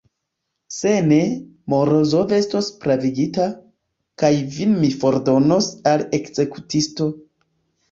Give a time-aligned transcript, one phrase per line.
[0.77, 1.19] Se ne,
[1.73, 3.47] Morozov estos pravigita,
[4.23, 7.13] kaj vin mi fordonos al ekzekutisto.